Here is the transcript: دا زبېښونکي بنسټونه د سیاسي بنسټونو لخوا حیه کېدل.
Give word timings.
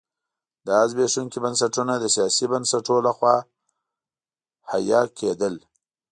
دا 0.67 0.79
زبېښونکي 0.91 1.39
بنسټونه 1.43 1.93
د 1.99 2.05
سیاسي 2.15 2.45
بنسټونو 2.51 3.01
لخوا 3.07 3.35
حیه 4.69 5.01
کېدل. 5.19 5.55